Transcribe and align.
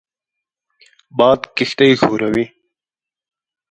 باد 1.17 1.41
کښتۍ 1.55 1.91
ښوروي 2.01 2.45